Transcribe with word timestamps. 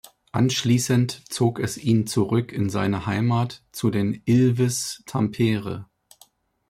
Anschließend 0.31 1.31
zog 1.31 1.59
es 1.59 1.77
ihn 1.77 2.07
zurück 2.07 2.51
in 2.51 2.71
seine 2.71 3.05
Heimat 3.05 3.61
zu 3.71 3.91
den 3.91 4.19
Ilves 4.25 5.03
Tampere. 5.05 5.85